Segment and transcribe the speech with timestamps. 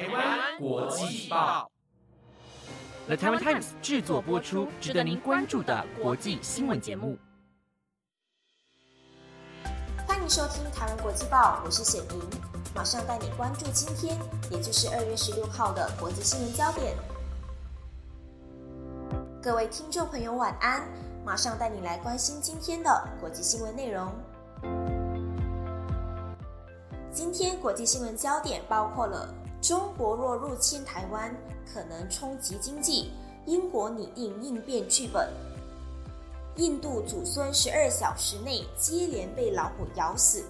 [0.00, 1.70] 台湾国际报
[3.06, 7.18] ，The Taiwan Times 制作播出，值得您关注的国际新闻节目。
[10.08, 12.30] 欢迎收听台湾国际报，我是显莹，
[12.74, 14.18] 马上带你关注今天，
[14.50, 16.96] 也就是二月十六号的国际新闻焦点。
[19.42, 20.88] 各位听众朋友，晚安！
[21.26, 24.10] 马上带你来关心今天的国际新闻内容。
[27.12, 29.34] 今天国际新闻焦点包括了：
[29.70, 31.32] 中国若入侵台湾，
[31.72, 33.08] 可能冲击经济；
[33.46, 35.28] 英国拟定应变剧本；
[36.56, 40.42] 印度祖孙十二小时内接连被老虎咬死；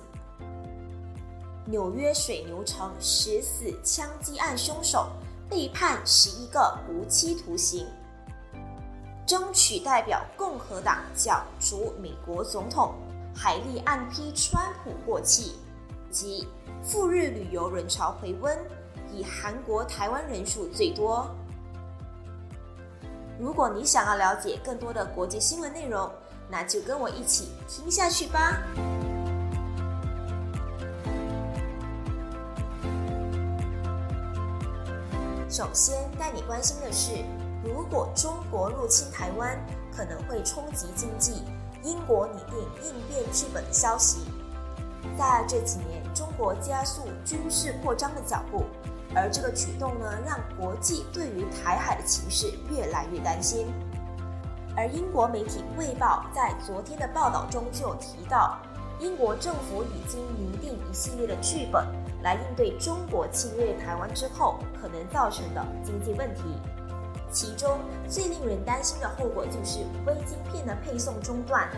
[1.66, 5.06] 纽约水牛城十死枪击案凶手
[5.50, 7.86] 被判十一个无期徒刑。
[9.26, 12.94] 争取代表共和党角逐美国总统，
[13.34, 15.56] 海利暗批川普过气，
[16.10, 16.48] 及
[16.82, 18.58] 赴日旅游人潮回温，
[19.12, 21.28] 以韩国台湾人数最多。
[23.38, 26.10] 如果你想要了解更多的国际新闻内容，
[26.48, 28.62] 那就跟我一起听下去吧。
[35.48, 37.24] 首先带你关心的是。
[37.62, 39.54] 如果中国入侵台湾，
[39.94, 41.42] 可能会冲击经济。
[41.82, 44.20] 英国拟定应变剧本的消息，
[45.18, 48.64] 在这几年，中国加速军事扩张的脚步，
[49.14, 53.66] 而这个举动呢，让国际对于台海的情势越来越担心。
[54.76, 58.56] 而英国媒体《卫报》在昨天的报道中就提到，
[59.00, 61.84] 英国政府已经拟定一系列的剧本，
[62.22, 66.42] 来应对中国侵略台湾之后可能造成的经济问题。
[67.32, 71.68] 其中最令人担心的后果就是微晶片的配送中断，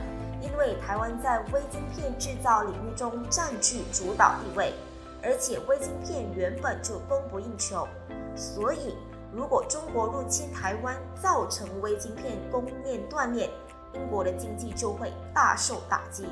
[0.40, 4.74] 因为台湾在微晶片制造领域中占据主导地位，
[5.22, 7.86] 而且微晶片原本就供不应求，
[8.34, 8.96] 所以
[9.32, 13.48] 如果中国入侵台湾，造成微晶片供应链断裂，
[13.94, 16.26] 英国的经济就会大受打击。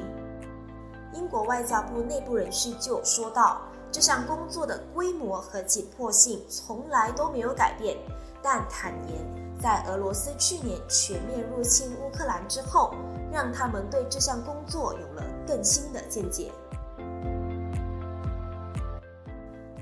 [1.12, 7.97] 英国外交部内部人士就说到，这项工作的规模和紧迫性从来都没有改变。
[8.42, 12.94] 但坦言，在俄罗斯去年全面入侵乌克兰之后，
[13.31, 16.50] 让他们对这项工作有了更新的见解。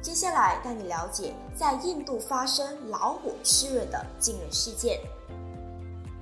[0.00, 5.00] 接下来带你了解，在印度发生老虎吃人的惊人事件。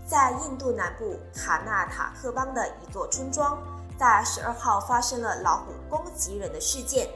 [0.06, 3.58] 在印度南部卡纳塔克邦的一座村庄，
[3.98, 7.08] 在十二号发生了老虎攻击人的事件。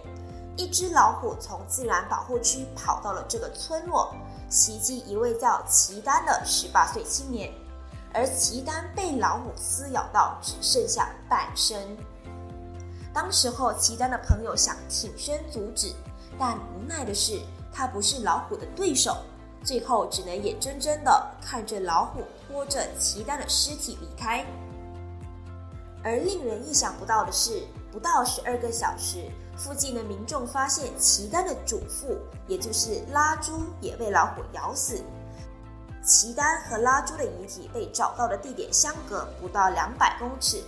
[0.56, 4.15] 一只老虎从自然保护区跑到了这个村落。
[4.50, 7.53] 袭击一位叫齐丹的十八岁青年，
[8.12, 11.97] 而齐丹被老虎撕咬到只剩下半身。
[13.15, 15.94] 当时候，齐丹的朋友想挺身阻止，
[16.41, 17.39] 但无奈的是，
[17.71, 19.15] 他不是老虎的对手，
[19.62, 24.43] 最后只能眼睁睁的看着老虎拖着齐丹的尸体离开。
[26.03, 27.62] 而令人意想不到的是，
[27.93, 29.31] 不到十二个小时。
[29.55, 35.03] 附近的民众发现齐丹的祖父，也就是拉猪，也被老虎咬死。
[36.03, 40.65] 齐丹和拉猪的遗体被找到的地点相隔不到两百公尺。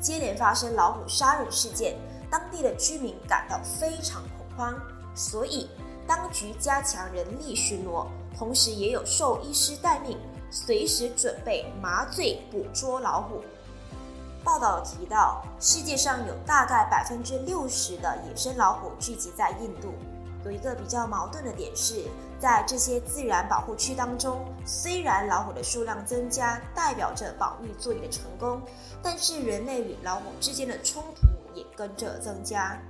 [0.00, 1.98] 接连发生老虎杀人事件，
[2.30, 4.80] 当地的居民感到非常恐慌，
[5.20, 5.68] 所以
[6.06, 10.16] 当局加强人力巡逻，同时也有兽医师待命，
[10.50, 13.42] 随时准备麻醉捕捉老虎。
[14.42, 19.92] 报道提到，世界上有大概百分之六十的野生老虎聚集在印度。
[20.42, 22.06] 有一个比较矛盾的点是，
[22.38, 28.62] 在这些自然保护区当中，虽然老虎的数量增加代表着保育作业的成功，
[29.02, 32.80] 但是人类与老虎之间的冲突也跟着增加。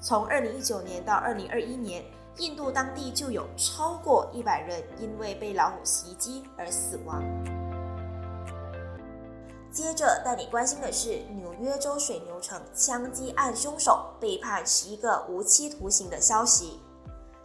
[0.00, 2.04] 从二零一九年到二零二一年，
[2.36, 7.22] 印度当地就有超过一百人因为被老虎袭击而死亡。
[9.72, 16.80] 接着带你关心的是，纽约州水牛城枪击案凶手被判十一个无期徒刑的消息。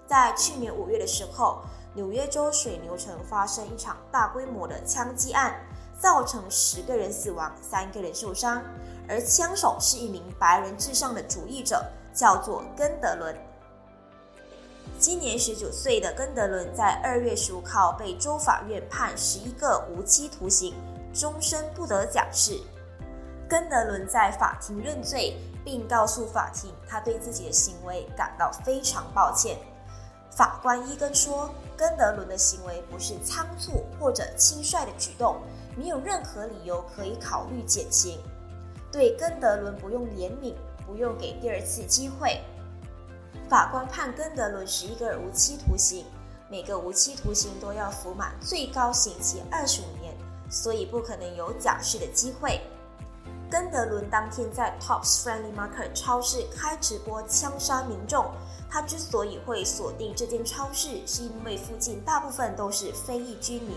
[0.06, 1.64] 在去年五月的时候，
[1.96, 5.56] 纽约州水牛城发生一场大规模的枪击案，
[6.00, 8.62] 造成十个人死亡，三个人受伤。
[9.08, 13.36] 而枪手是一名白人至上的主义者，叫做根德伦。
[15.00, 20.74] 今年十九岁的根德伦在二月十五号被州法院判十一个无期徒刑。
[21.14, 22.60] 终身不得假释。
[23.48, 29.56] 根德伦在法庭认罪，并告诉法庭，他对自己的行为感到非常抱歉。
[30.32, 35.38] 法官伊根说，根德伦的行为不是仓促或者轻率的举动，
[35.78, 38.18] 没有任何理由可以考虑减刑。
[38.92, 40.56] 对根德伦不用怜悯，
[40.86, 42.42] 不用给第二次机会。
[43.50, 46.06] 法官判根德伦十一个无期徒刑，
[46.50, 50.16] 每个无期徒刑都要服满最高刑期二十五年，
[50.50, 52.62] 所以不可能有假释的机会。
[53.50, 58.32] 根德伦当天在 Tops Friendly Market 超市开直播枪杀民众。
[58.70, 63.76] 他之所以会锁定这间超市，是因为附近大部分都是非裔居民，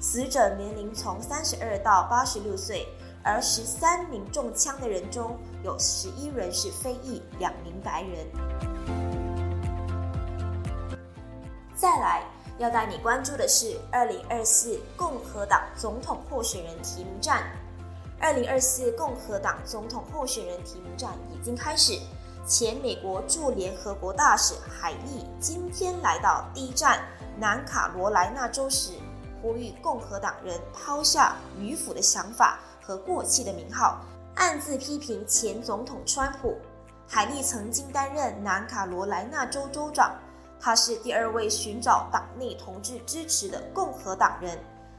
[0.00, 2.88] 死者年龄从三十二到八十六岁，
[3.24, 5.34] 而十三名中枪的人中
[5.64, 8.26] 有十一人是非裔，两名白人。
[11.74, 12.22] 再来
[12.58, 17.42] 要带你关注的是二零二四共和党总统候选人提名战。
[18.20, 21.98] 二零二四共和党总统候选人提名战已经开始。
[22.46, 27.00] 前美国驻联合国大使海利今天来到第一站
[27.38, 28.92] 南卡罗来纳州时，
[29.40, 34.00] 呼吁共和党人抛下迂腐的想法和过气的名号，
[34.34, 36.56] 暗自批评前总统川普。
[37.06, 40.14] 海利曾经担任南卡罗来纳州州长，
[40.60, 44.58] 他是第二位寻找党内同志支持的共和党人，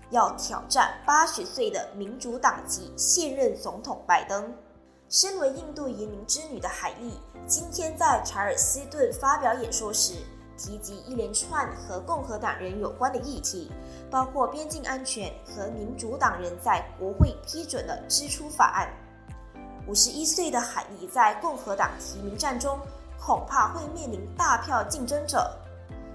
[0.10, 4.52] 要挑战八十岁的民主党籍现任总统拜登。
[5.08, 10.14] 身为印度移民之女的海莉，今天在查尔斯顿发表演说时，
[10.58, 13.72] 提及一连串和共和党人有关的议题，
[14.10, 18.90] 包括边境安全和民主党人在国会批准的支出法案。
[19.88, 22.80] 五十一岁的海莉在共和党提名战中，
[23.20, 25.52] 恐怕会面临大票竞争者，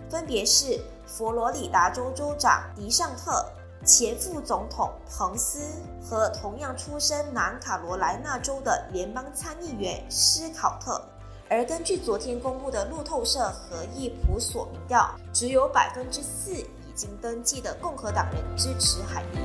[0.09, 3.45] 分别是佛罗里达州州长迪尚特。
[3.83, 5.59] 前副总统彭斯
[6.05, 11.01] 和同样出身南卡罗来纳州的联邦参议员斯考特，
[11.49, 16.63] 而根据昨天公布的路透社和易普所民调，只有百分之四
[17.01, 19.39] 经登记的共和党人支持海利。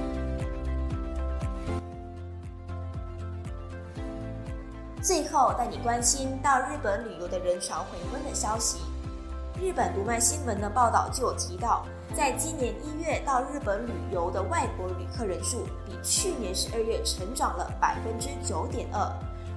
[5.01, 8.79] 最后带你关心到日本旅游的人潮回温的消息，
[9.61, 11.85] 日本读卖新闻的报道就有提到。
[12.13, 18.99] 在今年一月到日本旅游的外国旅客人数比去年十二月成长了百分之九点二，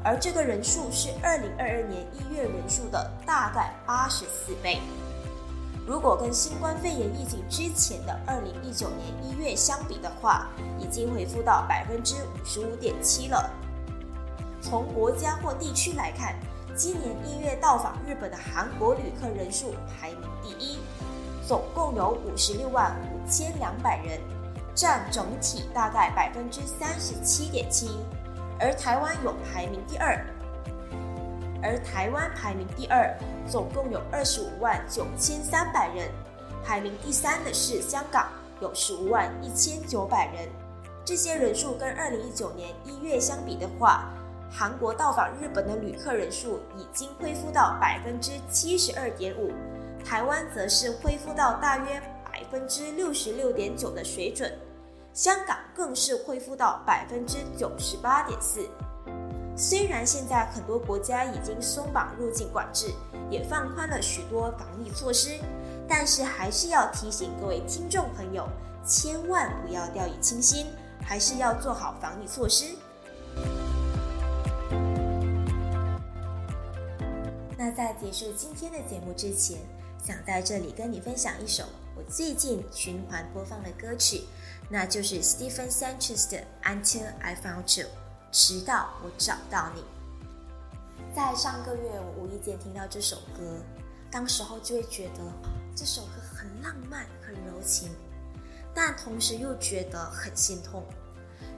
[0.05, 4.81] 而这个人数是二零二二年一月人数的大概八十四倍。
[5.89, 10.47] 如果跟新冠肺炎疫情之前的二零一九年一月相比的话，
[10.79, 13.51] 已经恢复到百分之五十五点七了。
[14.61, 16.39] 从国家或地区来看，
[16.77, 20.79] 今年一月到访日本的韩国旅客人数排名第一。
[21.47, 24.21] 总共有五十六万五千两百人，
[24.75, 27.89] 占整体大概百分之三十七点七，
[28.61, 30.23] 而台湾有排名第二，
[31.63, 33.13] 而台湾排名第二，
[33.49, 36.09] 总共有二十五万九千三百人，
[36.65, 38.29] 排名第三的是香港，
[38.61, 40.49] 有十五万一千九百人。
[41.05, 44.11] 这些人数跟二零一九年一月相比的话，
[44.51, 49.53] 韩国到访日本的旅客人数已经恢复到百分之七十二点五。
[50.05, 54.53] 台湾则是恢复到大约百分之六十六点九的水准，
[55.13, 58.69] 香港更是恢复到百分之九十八点四。
[59.61, 62.95] 虽然现在很多国家已经松绑入境管制，
[63.29, 65.41] 也放宽了许多防疫措施，
[65.89, 68.49] 但是还是要提醒各位听众朋友，
[68.87, 70.69] 千万不要掉以轻心，
[71.03, 72.67] 还是要做好防疫措施。
[77.57, 79.59] 那在结束今天的节目之前，
[80.01, 81.65] 想在这里跟你分享一首
[81.97, 84.23] 我最近循环播放的歌曲，
[84.71, 87.87] 那就是 Stephen Sanchez 的《Until I Found You》，
[88.31, 89.85] 直到我找到你。
[91.15, 93.61] 在上个月，我无意间听到这首歌，
[94.11, 95.21] 当时候就会觉得
[95.75, 97.91] 这首歌很浪漫、很柔情，
[98.75, 100.85] 但同时又觉得很心痛。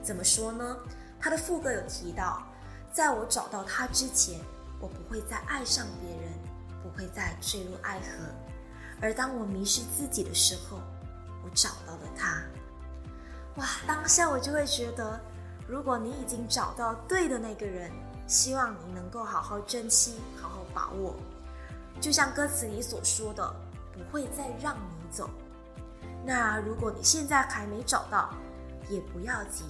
[0.01, 0.77] 怎么说呢？
[1.19, 2.43] 他的副歌有提到，
[2.91, 4.39] 在我找到他之前，
[4.79, 6.31] 我不会再爱上别人。
[6.83, 8.07] 不会再坠入爱河，
[8.99, 10.79] 而当我迷失自己的时候，
[11.43, 12.41] 我找到了他。
[13.57, 13.67] 哇！
[13.85, 15.21] 当下我就会觉得，
[15.71, 17.89] 如果你已经找到对的那个人，
[18.27, 21.15] 希望你能够好好珍惜，好好把握。
[22.01, 23.55] 就像歌词里所说的，
[23.93, 25.29] 不会再让你走。
[26.25, 28.31] 那如果你现在还没找到，
[28.89, 29.63] 也不要急，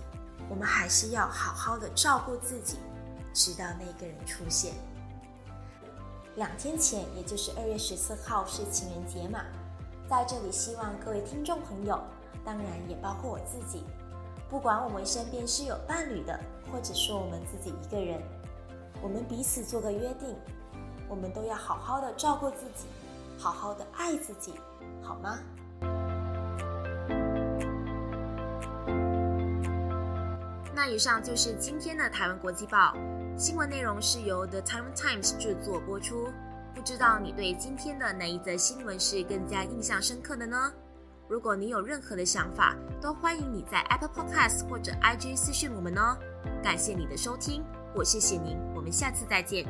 [0.49, 2.79] 我们还是要好好的照顾自己，
[3.31, 4.73] 直到那个人出现。
[6.35, 9.41] 两天前，也就是二月十四号是情人节嘛，
[10.09, 12.01] 在这里希望各位听众朋友，
[12.43, 13.85] 当然也包括我自己，
[14.51, 16.37] 不管我们身边是有伴侣的，
[16.69, 18.21] 或者说我们自己一个人，
[19.01, 20.35] 我们彼此做个约定，
[21.07, 22.85] 我们都要好好的照顾自己，
[23.37, 24.53] 好好的爱自己，
[25.01, 25.39] 好吗？
[30.75, 32.93] 那以上就是今天的台湾国际报。
[33.37, 36.27] 新闻内容是由 The Time Times 制作播出。
[36.75, 40.73] 不知道你对今天的哪一则新闻是更加印象深刻的呢？
[41.31, 46.17] 如果你有任何的想法，都欢迎你在 Apple Podcast 或者 IG 私讯我们哦。
[46.61, 47.63] 感谢你的收听，
[47.95, 49.65] 我谢谢您，我们下次再见。